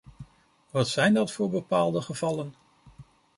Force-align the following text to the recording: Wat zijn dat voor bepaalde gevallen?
Wat 0.71 0.87
zijn 0.89 1.13
dat 1.13 1.31
voor 1.31 1.49
bepaalde 1.49 2.01
gevallen? 2.01 2.53